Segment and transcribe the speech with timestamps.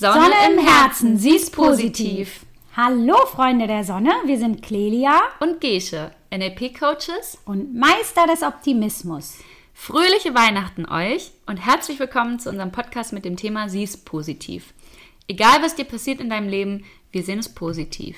[0.00, 2.46] Sonne, Sonne im Herzen, sie ist positiv.
[2.74, 9.40] Hallo Freunde der Sonne, wir sind Clelia und Gesche, NLP-Coaches und Meister des Optimismus.
[9.74, 14.72] Fröhliche Weihnachten euch und herzlich willkommen zu unserem Podcast mit dem Thema Sie ist positiv.
[15.28, 18.16] Egal was dir passiert in deinem Leben, wir sehen es positiv.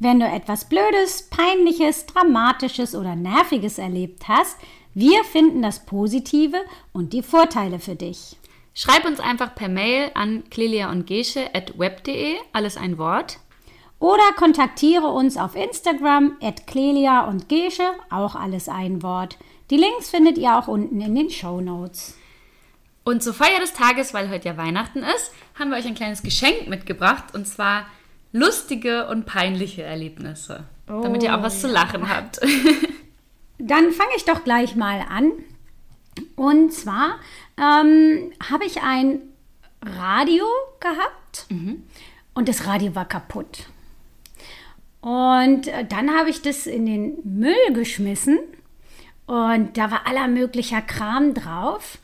[0.00, 4.56] Wenn du etwas Blödes, Peinliches, Dramatisches oder Nerviges erlebt hast,
[4.94, 6.56] wir finden das Positive
[6.92, 8.36] und die Vorteile für dich.
[8.74, 13.38] Schreib uns einfach per Mail an clelia und at web.de, alles ein Wort.
[14.00, 19.38] Oder kontaktiere uns auf Instagram at clelia und gesche, auch alles ein Wort.
[19.70, 22.18] Die Links findet ihr auch unten in den Show Notes.
[23.04, 26.22] Und zur Feier des Tages, weil heute ja Weihnachten ist, haben wir euch ein kleines
[26.22, 27.86] Geschenk mitgebracht und zwar
[28.32, 31.68] lustige und peinliche Erlebnisse, oh, damit ihr auch was ja.
[31.68, 32.40] zu lachen habt.
[33.58, 35.32] Dann fange ich doch gleich mal an.
[36.36, 37.18] Und zwar
[37.56, 39.20] ähm, habe ich ein
[39.82, 40.44] Radio
[40.80, 41.82] gehabt mhm.
[42.34, 43.66] und das Radio war kaputt.
[45.00, 48.38] Und äh, dann habe ich das in den Müll geschmissen
[49.26, 51.98] und da war aller möglicher Kram drauf.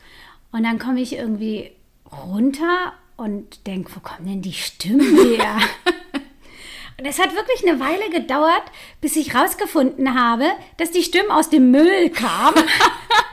[0.51, 1.71] Und dann komme ich irgendwie
[2.11, 5.57] runter und denke, wo kommen denn die Stimmen her?
[6.97, 8.63] und es hat wirklich eine Weile gedauert,
[8.99, 10.45] bis ich rausgefunden habe,
[10.77, 12.63] dass die Stimmen aus dem Müll kamen.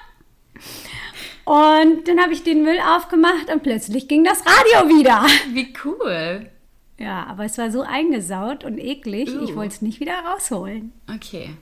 [1.49, 5.25] Und dann habe ich den Müll aufgemacht und plötzlich ging das Radio wieder.
[5.55, 6.51] Wie cool.
[6.99, 9.45] Ja, aber es war so eingesaut und eklig, uh.
[9.45, 10.93] ich wollte es nicht wieder rausholen.
[11.11, 11.55] Okay.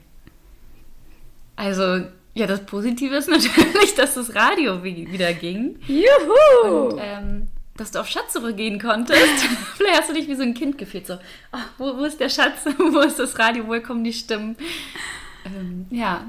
[1.55, 2.01] Also,
[2.33, 5.79] ja, das Positive ist natürlich, dass das Radio wieder ging.
[5.87, 6.89] Juhu!
[6.89, 9.21] Und ähm, dass du auf Schatzsuche gehen konntest.
[9.77, 11.13] Vielleicht hast du dich wie so ein Kind gefühlt, so,
[11.53, 14.57] oh, wo, wo, ist der Schatz, wo ist das Radio, woher kommen die Stimmen?
[15.45, 16.25] Ähm, ja,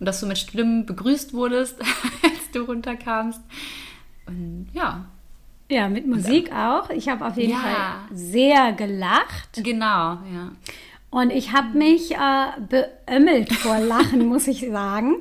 [0.00, 1.78] und dass du mit Stimmen begrüßt wurdest,
[2.22, 3.40] als du runterkamst.
[4.26, 5.04] Und ja.
[5.68, 6.90] Ja, mit Musik auch.
[6.90, 7.58] Ich habe auf jeden ja.
[7.58, 9.62] Fall sehr gelacht.
[9.62, 10.50] Genau, ja.
[11.10, 15.16] Und ich habe mich äh, beömmelt vor Lachen, muss ich sagen,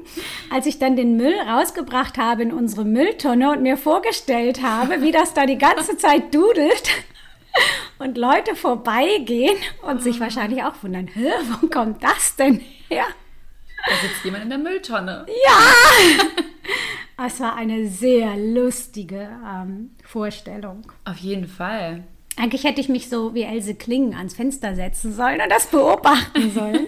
[0.52, 5.12] als ich dann den Müll rausgebracht habe in unsere Mülltonne und mir vorgestellt habe, wie
[5.12, 6.90] das da die ganze Zeit dudelt
[8.00, 11.10] und Leute vorbeigehen und sich wahrscheinlich auch wundern,
[11.60, 13.06] wo kommt das denn her?
[13.90, 15.26] Da sitzt jemand in der Mülltonne.
[15.46, 16.26] Ja!
[17.26, 20.84] Es war eine sehr lustige ähm, Vorstellung.
[21.04, 22.06] Auf jeden Fall.
[22.38, 26.52] Eigentlich hätte ich mich so wie Else Klingen ans Fenster setzen sollen und das beobachten
[26.54, 26.88] sollen.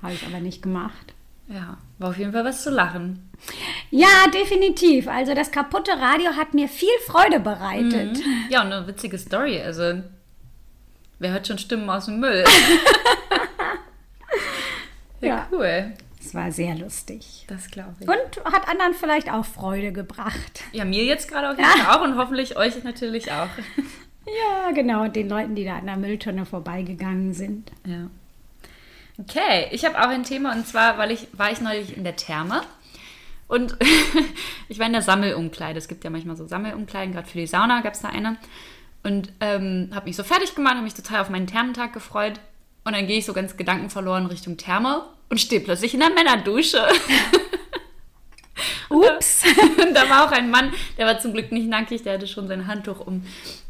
[0.00, 1.14] Habe ich aber nicht gemacht.
[1.48, 3.28] Ja, war auf jeden Fall was zu lachen.
[3.90, 5.08] Ja, definitiv.
[5.08, 8.18] Also das kaputte Radio hat mir viel Freude bereitet.
[8.18, 8.44] Mhm.
[8.50, 9.60] Ja, und eine witzige Story.
[9.60, 10.00] Also,
[11.18, 12.44] wer hört schon Stimmen aus dem Müll?
[15.22, 15.92] Ja, cool.
[16.20, 17.44] Es war sehr lustig.
[17.48, 18.08] Das glaube ich.
[18.08, 20.62] Und hat anderen vielleicht auch Freude gebracht.
[20.72, 23.48] Ja, mir jetzt gerade auf jeden Fall auch und hoffentlich euch natürlich auch.
[24.24, 25.02] Ja, genau.
[25.02, 27.72] Und den Leuten, die da an der Mülltonne vorbeigegangen sind.
[27.84, 28.08] Ja.
[29.18, 32.14] Okay, ich habe auch ein Thema und zwar, weil ich war ich neulich in der
[32.14, 32.62] Therme
[33.48, 33.76] und
[34.68, 35.76] ich war in der Sammelumkleide.
[35.76, 38.36] Es gibt ja manchmal so Sammelumkleiden, gerade für die Sauna gab es da eine.
[39.02, 42.38] Und ähm, habe mich so fertig gemacht, habe mich total auf meinen Thermentag gefreut
[42.84, 46.82] und dann gehe ich so ganz gedankenverloren Richtung Therme und stehe plötzlich in der Männerdusche.
[48.88, 49.44] Ups.
[49.80, 52.48] Und da war auch ein Mann, der war zum Glück nicht nackig, der hatte schon
[52.48, 53.24] sein Handtuch um.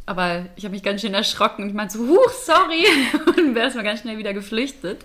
[0.05, 2.84] Aber ich habe mich ganz schön erschrocken und ich meinte so, huch, sorry.
[3.37, 5.05] Und wäre erstmal ganz schnell wieder geflüchtet.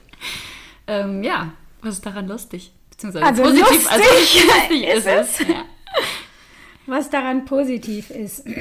[0.87, 2.71] Ähm, ja, was ist daran lustig?
[2.89, 3.69] Beziehungsweise also positiv.
[3.69, 5.41] Lustig also lustig ist, es.
[5.41, 5.47] es.
[5.47, 5.65] Ja.
[6.87, 8.43] Was daran positiv ist.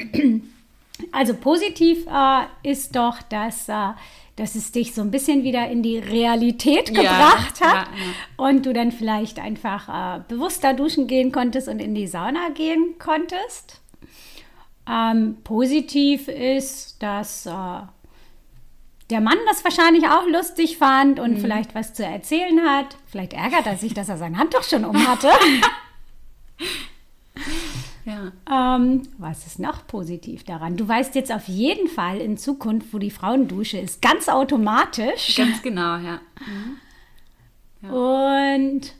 [1.11, 3.89] Also positiv äh, ist doch, dass äh,
[4.37, 8.13] dass es dich so ein bisschen wieder in die Realität gebracht ja, hat ja, ja.
[8.37, 12.95] und du dann vielleicht einfach äh, bewusster duschen gehen konntest und in die Sauna gehen
[12.99, 13.81] konntest.
[14.89, 17.49] Ähm, positiv ist, dass äh,
[19.09, 21.37] der Mann das wahrscheinlich auch lustig fand und mhm.
[21.39, 22.95] vielleicht was zu erzählen hat.
[23.07, 25.29] Vielleicht ärgert er sich, dass er sein Handtuch schon um hatte.
[28.07, 28.31] Ja.
[28.49, 30.77] Ähm, was ist noch positiv daran?
[30.77, 35.35] Du weißt jetzt auf jeden Fall in Zukunft, wo die Frauendusche ist, ganz automatisch.
[35.35, 36.21] Ganz genau, ja.
[36.39, 36.77] Mhm.
[37.81, 38.61] ja.
[38.61, 38.93] Und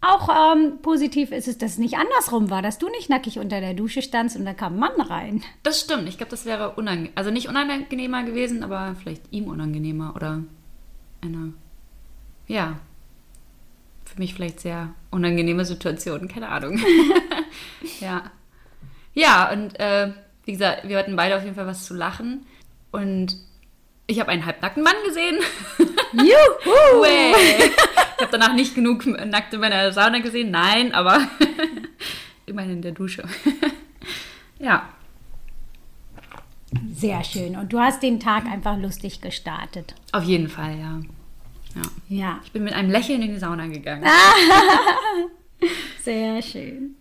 [0.00, 3.60] auch ähm, positiv ist es, dass es nicht andersrum war, dass du nicht nackig unter
[3.60, 5.44] der Dusche standst und da kam ein Mann rein.
[5.62, 6.08] Das stimmt.
[6.08, 7.12] Ich glaube, das wäre unangenehm.
[7.14, 10.42] Also nicht unangenehmer gewesen, aber vielleicht ihm unangenehmer oder
[11.20, 11.52] einer.
[12.48, 12.80] Ja,
[14.04, 16.80] für mich vielleicht sehr unangenehme Situation, keine Ahnung.
[18.00, 18.30] ja.
[19.14, 20.12] Ja, und äh,
[20.44, 22.46] wie gesagt, wir hatten beide auf jeden Fall was zu lachen.
[22.90, 23.36] Und
[24.06, 25.36] ich habe einen halbnackten Mann gesehen.
[26.12, 27.04] Juhu!
[27.04, 31.20] ich habe danach nicht genug nackte Männer in der Sauna gesehen, nein, aber
[32.46, 33.24] immerhin in der Dusche.
[34.58, 34.88] ja.
[36.94, 37.56] Sehr schön.
[37.56, 39.94] Und du hast den Tag einfach lustig gestartet.
[40.12, 41.00] Auf jeden Fall, ja.
[41.74, 41.82] Ja.
[42.08, 44.04] Ja, Ich bin mit einem Lächeln in die Sauna gegangen.
[46.02, 46.94] sehr schön.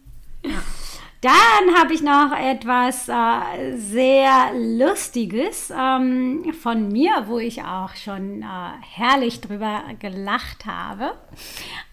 [1.22, 8.44] Dann habe ich noch etwas äh, sehr Lustiges ähm, von mir, wo ich auch schon
[8.44, 8.46] äh,
[8.82, 11.16] herrlich drüber gelacht habe.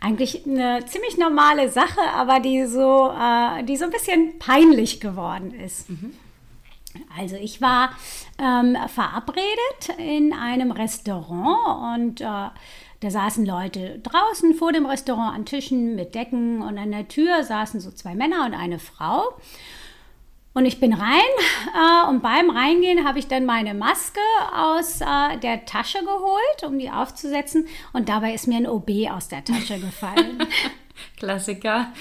[0.01, 5.55] Eigentlich eine ziemlich normale Sache, aber die so, äh, die so ein bisschen peinlich geworden
[5.55, 5.87] ist.
[7.19, 7.91] Also ich war
[8.39, 12.51] ähm, verabredet in einem Restaurant und äh,
[13.05, 17.45] da saßen Leute draußen vor dem Restaurant an Tischen mit Decken und an der Tür
[17.45, 19.35] saßen so zwei Männer und eine Frau.
[20.55, 21.21] Und ich bin rein
[21.75, 24.21] äh, und beim Reingehen habe ich dann meine Maske
[24.55, 27.67] aus äh, der Tasche geholt, um die aufzusetzen.
[27.93, 30.39] Und dabei ist mir ein OB aus der Tasche gefallen.
[31.19, 31.93] Klassiker.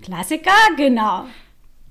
[0.00, 1.24] Klassiker, genau.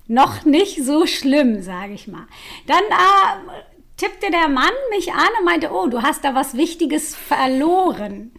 [0.07, 2.27] Noch nicht so schlimm, sage ich mal.
[2.67, 3.61] Dann äh,
[4.01, 8.31] tippte der Mann mich an und meinte, oh, du hast da was Wichtiges verloren.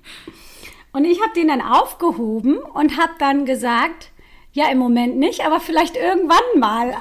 [0.92, 4.10] Und ich habe den dann aufgehoben und habe dann gesagt,
[4.52, 6.96] ja, im Moment nicht, aber vielleicht irgendwann mal.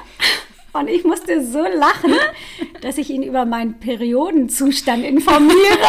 [0.73, 2.13] Und ich musste so lachen,
[2.81, 5.87] dass ich ihn über meinen Periodenzustand informiere.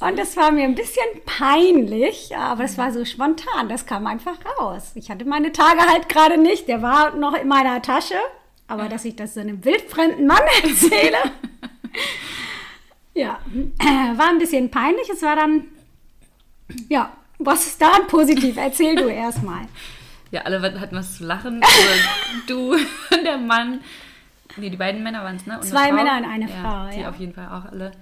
[0.00, 4.38] Und das war mir ein bisschen peinlich, aber es war so spontan, das kam einfach
[4.58, 4.92] raus.
[4.94, 8.16] Ich hatte meine Tage halt gerade nicht, der war noch in meiner Tasche,
[8.68, 11.18] aber dass ich das so einem wildfremden Mann erzähle,
[13.14, 13.40] ja,
[14.16, 15.08] war ein bisschen peinlich.
[15.10, 15.64] Es war dann,
[16.88, 18.56] ja, was ist daran positiv?
[18.56, 19.62] Erzähl du erstmal.
[20.30, 21.62] Ja, alle hatten was zu lachen.
[22.46, 23.80] Du und der Mann.
[24.56, 25.56] Nee, die beiden Männer waren es, ne?
[25.58, 25.92] Und Zwei.
[25.92, 27.08] Männer und eine ja, Frau, Die ja.
[27.08, 27.92] auf jeden Fall auch alle.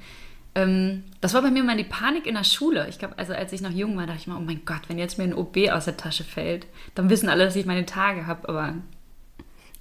[0.54, 2.86] Ähm, das war bei mir mal die Panik in der Schule.
[2.88, 4.98] Ich glaube, also als ich noch jung war, dachte ich mal, oh mein Gott, wenn
[4.98, 8.26] jetzt mir ein OB aus der Tasche fällt, dann wissen alle, dass ich meine Tage
[8.26, 8.74] habe, aber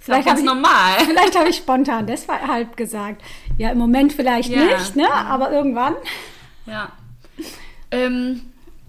[0.06, 1.00] Vielleicht ganz habe ich- normal.
[1.06, 3.22] Vielleicht habe ich spontan deshalb gesagt.
[3.58, 4.64] Ja, im Moment vielleicht Ja.
[4.66, 5.12] nicht, ne?
[5.12, 5.96] aber irgendwann.
[6.66, 6.92] Ja.
[7.92, 8.42] Ähm,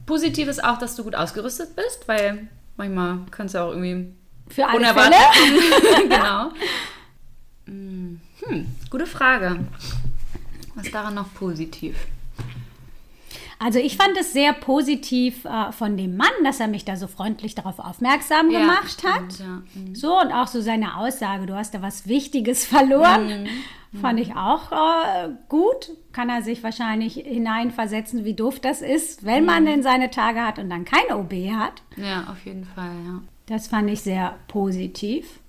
[0.06, 4.12] positiv ist auch, dass du gut ausgerüstet bist, weil manchmal kannst du auch irgendwie
[4.48, 6.08] Für alle unerwartet Fälle.
[6.08, 6.50] genau.
[7.66, 9.58] Hm, Hm, gute Frage.
[10.76, 11.96] Was daran noch positiv?
[13.58, 17.06] Also ich fand es sehr positiv äh, von dem Mann, dass er mich da so
[17.06, 19.32] freundlich darauf aufmerksam Ja, gemacht hat.
[19.32, 19.62] stimmt, ja.
[19.80, 19.94] Mhm.
[19.94, 23.48] So und auch so seine Aussage, du hast da was Wichtiges verloren,
[23.92, 24.00] Mhm.
[24.00, 25.90] fand ich auch äh, gut.
[26.12, 29.46] Kann er sich wahrscheinlich hineinversetzen, wie doof das ist, wenn Mhm.
[29.46, 31.82] man denn seine Tage hat und dann kein OB hat.
[31.96, 33.22] Ja, auf jeden Fall, ja.
[33.46, 35.40] Das fand ich sehr positiv.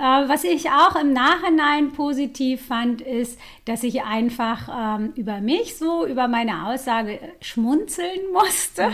[0.00, 5.76] Äh, was ich auch im Nachhinein positiv fand, ist, dass ich einfach ähm, über mich
[5.76, 8.90] so, über meine Aussage schmunzeln musste.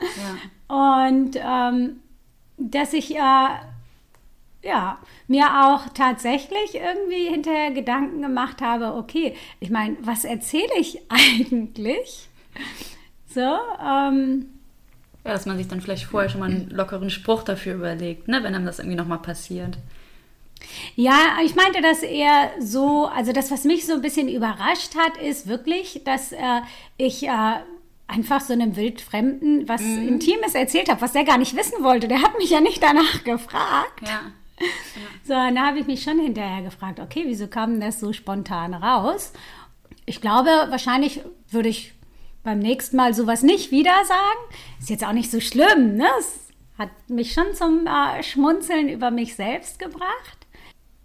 [0.00, 0.96] ja.
[0.96, 1.96] Und ähm,
[2.56, 3.48] dass ich äh,
[4.62, 11.00] ja, mir auch tatsächlich irgendwie hinterher Gedanken gemacht habe, okay, ich meine, was erzähle ich
[11.08, 12.28] eigentlich?
[13.26, 14.46] So, ähm,
[15.24, 18.44] Ja, dass man sich dann vielleicht vorher schon mal einen lockeren Spruch dafür überlegt, ne,
[18.44, 19.78] wenn einem das irgendwie nochmal passiert.
[20.96, 25.16] Ja, ich meinte das eher so, also das, was mich so ein bisschen überrascht hat,
[25.16, 26.60] ist wirklich, dass äh,
[26.96, 27.60] ich äh,
[28.06, 32.08] einfach so einem Wildfremden was Intimes erzählt habe, was der gar nicht wissen wollte.
[32.08, 34.06] Der hat mich ja nicht danach gefragt.
[34.06, 34.20] Ja.
[35.24, 38.74] So, und da habe ich mich schon hinterher gefragt, okay, wieso kam das so spontan
[38.74, 39.32] raus?
[40.06, 41.20] Ich glaube, wahrscheinlich
[41.50, 41.94] würde ich
[42.44, 44.54] beim nächsten Mal sowas nicht wieder sagen.
[44.80, 46.06] Ist jetzt auch nicht so schlimm, ne?
[46.18, 46.48] Es
[46.78, 50.41] hat mich schon zum äh, Schmunzeln über mich selbst gebracht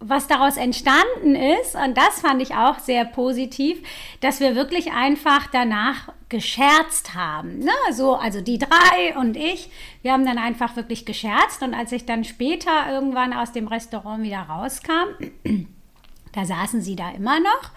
[0.00, 3.82] was daraus entstanden ist, und das fand ich auch sehr positiv,
[4.20, 7.60] dass wir wirklich einfach danach gescherzt haben.
[7.60, 7.72] Ne?
[7.92, 9.70] So, also die drei und ich,
[10.02, 11.62] wir haben dann einfach wirklich gescherzt.
[11.62, 15.08] Und als ich dann später irgendwann aus dem Restaurant wieder rauskam,
[16.32, 17.70] da saßen sie da immer noch.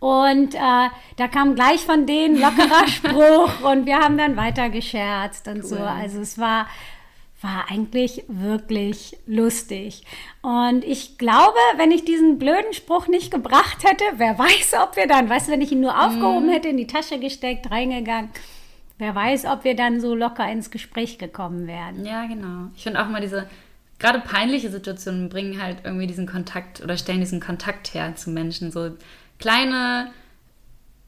[0.00, 5.46] Und äh, da kam gleich von denen lockerer Spruch und wir haben dann weiter gescherzt
[5.46, 5.78] und so.
[5.78, 6.66] Also es war,
[7.42, 10.04] war eigentlich wirklich lustig.
[10.42, 15.06] Und ich glaube, wenn ich diesen blöden Spruch nicht gebracht hätte, wer weiß, ob wir
[15.06, 18.30] dann, weißt du, wenn ich ihn nur aufgehoben hätte, in die Tasche gesteckt, reingegangen,
[18.98, 22.04] wer weiß, ob wir dann so locker ins Gespräch gekommen wären.
[22.04, 22.70] Ja, genau.
[22.76, 23.48] Ich finde auch mal diese,
[23.98, 28.70] gerade peinliche Situationen bringen halt irgendwie diesen Kontakt oder stellen diesen Kontakt her zu Menschen.
[28.70, 28.92] So
[29.38, 30.12] kleine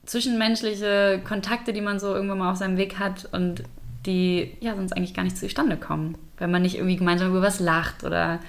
[0.06, 3.62] zwischenmenschliche Kontakte, die man so irgendwann mal auf seinem Weg hat und
[4.06, 7.60] die ja sonst eigentlich gar nicht zustande kommen, wenn man nicht irgendwie gemeinsam über was
[7.60, 8.40] lacht oder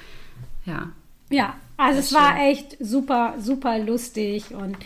[0.66, 0.90] ja.
[1.30, 2.46] Ja, also es ist war schön.
[2.46, 4.78] echt super, super lustig und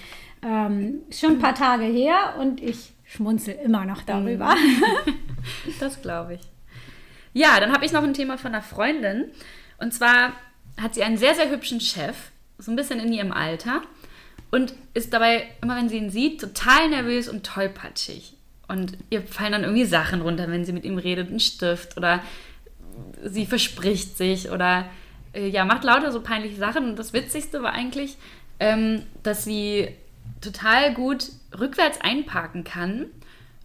[0.41, 4.55] ähm, schon ein paar Tage her und ich schmunzel immer noch darüber.
[5.79, 6.41] Das glaube ich.
[7.33, 9.31] Ja, dann habe ich noch ein Thema von einer Freundin.
[9.77, 10.33] Und zwar
[10.79, 12.31] hat sie einen sehr, sehr hübschen Chef.
[12.57, 13.81] so ein bisschen in ihrem Alter
[14.51, 18.33] und ist dabei, immer wenn sie ihn sieht, total nervös und tollpatschig.
[18.69, 22.21] Und ihr fallen dann irgendwie Sachen runter, wenn sie mit ihm redet, ein Stift oder
[23.23, 24.85] sie verspricht sich oder
[25.33, 26.89] äh, ja, macht lauter so peinliche Sachen.
[26.89, 28.17] Und das Witzigste war eigentlich,
[28.59, 29.89] ähm, dass sie
[30.39, 33.07] total gut rückwärts einparken kann.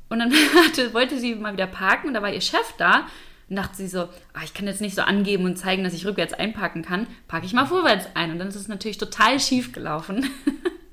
[0.09, 0.33] Und dann
[0.67, 3.07] hatte, wollte sie mal wieder parken und da war ihr Chef da.
[3.51, 6.07] Und dachte sie so, ah, ich kann jetzt nicht so angeben und zeigen, dass ich
[6.07, 7.07] rückwärts einparken kann.
[7.29, 8.31] Parke ich mal vorwärts ein.
[8.31, 10.31] Und dann ist es natürlich total schief gelaufen.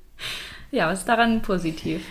[0.70, 2.04] ja, was ist daran positiv?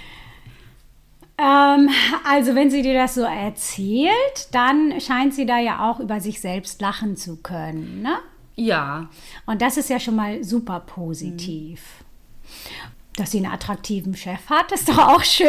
[1.41, 1.89] Ähm,
[2.23, 4.11] also wenn sie dir das so erzählt,
[4.51, 8.17] dann scheint sie da ja auch über sich selbst lachen zu können, ne?
[8.55, 9.09] Ja.
[9.47, 11.81] Und das ist ja schon mal super positiv.
[13.15, 15.47] Dass sie einen attraktiven Chef hat, ist doch auch schön.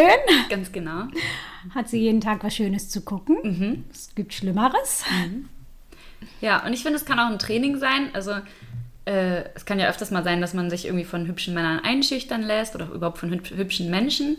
[0.49, 1.05] Ganz genau.
[1.75, 3.85] Hat sie jeden Tag was Schönes zu gucken.
[3.93, 5.05] Es gibt Schlimmeres.
[6.41, 8.09] Ja, und ich finde, es kann auch ein Training sein.
[8.15, 8.33] Also
[9.05, 12.43] äh, es kann ja öfters mal sein, dass man sich irgendwie von hübschen Männern einschüchtern
[12.43, 14.39] lässt oder überhaupt von hüb- hübschen Menschen.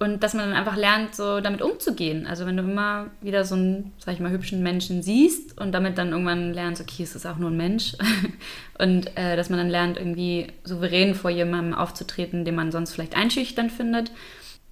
[0.00, 2.26] Und dass man dann einfach lernt, so damit umzugehen.
[2.26, 5.98] Also wenn du immer wieder so einen, sag ich mal, hübschen Menschen siehst und damit
[5.98, 7.96] dann irgendwann lernst, okay, es ist auch nur ein Mensch.
[8.78, 13.16] und äh, dass man dann lernt, irgendwie souverän vor jemandem aufzutreten, den man sonst vielleicht
[13.16, 14.10] einschüchtern findet.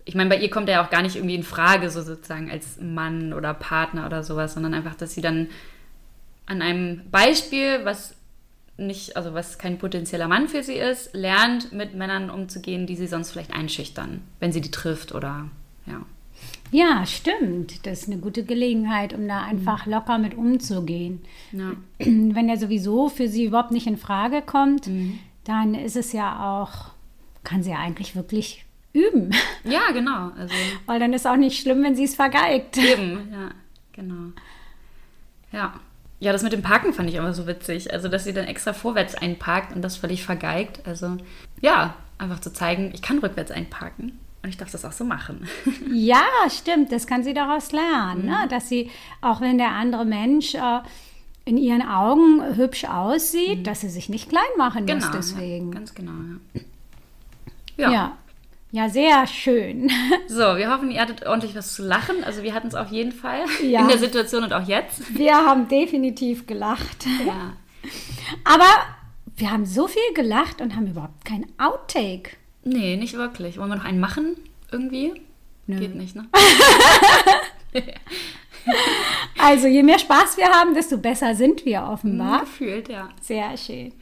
[0.04, 2.50] Ich meine, bei ihr kommt er ja auch gar nicht irgendwie in Frage, so sozusagen
[2.50, 5.48] als Mann oder Partner oder sowas, sondern einfach, dass sie dann
[6.46, 8.16] an einem Beispiel, was
[8.86, 13.06] nicht, also was kein potenzieller Mann für sie ist, lernt, mit Männern umzugehen, die sie
[13.06, 15.48] sonst vielleicht einschüchtern, wenn sie die trifft oder
[15.86, 16.02] ja.
[16.70, 17.86] Ja, stimmt.
[17.86, 21.20] Das ist eine gute Gelegenheit, um da einfach locker mit umzugehen.
[21.52, 21.72] Ja.
[21.98, 24.88] Wenn er sowieso für sie überhaupt nicht in Frage kommt,
[25.44, 26.92] dann ist es ja auch,
[27.44, 29.34] kann sie ja eigentlich wirklich üben.
[29.64, 30.30] Ja, genau.
[30.36, 30.54] Also
[30.86, 32.78] Weil dann ist auch nicht schlimm, wenn sie es vergeigt.
[32.78, 33.50] eben, ja,
[33.92, 34.32] genau.
[35.52, 35.74] Ja.
[36.22, 37.92] Ja, das mit dem Parken fand ich immer so witzig.
[37.92, 40.80] Also, dass sie dann extra vorwärts einparkt und das völlig vergeigt.
[40.86, 41.16] Also,
[41.60, 45.48] ja, einfach zu zeigen, ich kann rückwärts einparken und ich darf das auch so machen.
[45.92, 46.92] Ja, stimmt.
[46.92, 48.46] Das kann sie daraus lernen, ne?
[48.48, 48.88] dass sie,
[49.20, 50.80] auch wenn der andere Mensch äh,
[51.44, 55.72] in ihren Augen hübsch aussieht, dass sie sich nicht klein machen muss Ja, deswegen.
[55.72, 56.12] ganz genau,
[56.54, 56.60] ja.
[57.76, 57.90] Ja.
[57.90, 58.18] Ja.
[58.72, 58.88] Ja.
[58.88, 59.88] sehr schön.
[60.28, 62.24] So, wir hoffen, ihr hattet ordentlich was zu lachen.
[62.24, 63.82] Also, wir hatten es auf jeden Fall Ja.
[63.82, 65.16] in der Situation und auch jetzt.
[65.16, 67.06] Wir haben definitiv gelacht.
[67.26, 67.52] Ja.
[68.44, 68.66] Aber
[69.36, 72.36] wir haben so viel gelacht und haben überhaupt kein Outtake.
[72.64, 73.58] Nee, nicht wirklich.
[73.58, 74.36] Wollen wir noch einen machen?
[74.70, 75.12] Irgendwie?
[75.66, 76.26] Geht nicht, ne?
[79.38, 82.40] Also je mehr Spaß wir haben, desto besser sind wir offenbar.
[82.40, 83.08] Gefühlt, ja.
[83.20, 83.92] Sehr schön.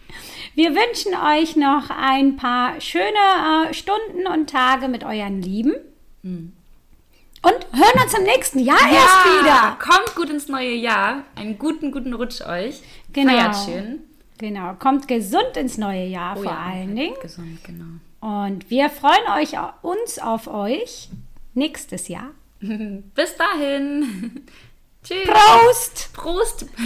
[0.55, 5.75] Wir wünschen euch noch ein paar schöne äh, Stunden und Tage mit euren Lieben.
[6.23, 9.79] Und hören uns im nächsten Jahr erst wieder.
[9.79, 11.23] Kommt gut ins neue Jahr.
[11.37, 12.83] Einen guten, guten Rutsch euch.
[13.15, 13.33] Genau.
[13.33, 14.01] Feiert schön.
[14.37, 17.15] Genau, kommt gesund ins neue Jahr Oh vor ja, allen Dingen.
[17.21, 18.01] Gesund, genau.
[18.21, 19.53] Und wir freuen euch
[19.83, 21.09] uns auf euch
[21.55, 22.31] nächstes Jahr.
[23.15, 24.45] Bis dahin.
[25.03, 25.27] Tschüss.
[25.27, 26.13] Prost!
[26.13, 26.67] Prost.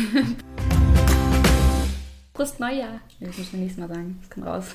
[2.32, 3.00] Prost Neujahr.
[3.18, 4.18] Nee, Das müssen wir nächstes Mal sagen.
[4.20, 4.74] Das kommt raus.